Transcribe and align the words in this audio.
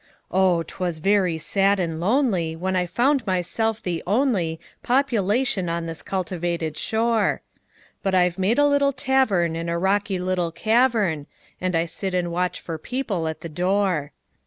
Oh! 0.31 0.63
'twas 0.65 0.97
very 0.97 1.37
sad 1.37 1.79
and 1.79 2.01
lonelyWhen 2.01 2.75
I 2.75 2.87
found 2.87 3.23
myself 3.27 3.83
the 3.83 4.01
onlyPopulation 4.07 5.69
on 5.69 5.85
this 5.85 6.01
cultivated 6.01 6.75
shore; 6.75 7.43
But 8.01 8.15
I 8.15 8.27
've 8.27 8.39
made 8.39 8.57
a 8.57 8.65
little 8.65 8.93
tavernIn 8.93 9.69
a 9.69 9.77
rocky 9.77 10.17
little 10.17 10.51
cavern, 10.51 11.27
And 11.61 11.75
I 11.75 11.85
sit 11.85 12.15
and 12.15 12.31
watch 12.31 12.59
for 12.59 12.79
people 12.79 13.27
at 13.27 13.41
the 13.41 13.49
door. 13.49 14.11